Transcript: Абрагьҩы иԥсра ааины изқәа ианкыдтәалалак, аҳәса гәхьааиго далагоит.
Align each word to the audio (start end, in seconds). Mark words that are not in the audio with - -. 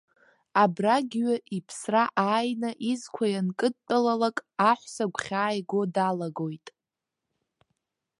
Абрагьҩы 0.63 1.33
иԥсра 1.57 2.03
ааины 2.25 2.71
изқәа 2.91 3.25
ианкыдтәалалак, 3.33 4.37
аҳәса 4.69 5.05
гәхьааиго 5.13 5.81
далагоит. 5.95 6.67